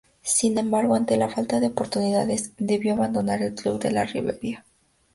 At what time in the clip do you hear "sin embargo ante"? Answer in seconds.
0.23-1.15